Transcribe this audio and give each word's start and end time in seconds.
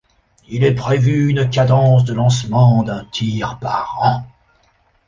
Il 0.47 0.63
est 0.63 0.73
prévu 0.73 1.29
une 1.29 1.47
cadence 1.47 2.05
de 2.05 2.15
lancement 2.15 2.81
d'un 2.81 3.05
tir 3.05 3.59
par 3.59 3.97
an. 4.01 4.25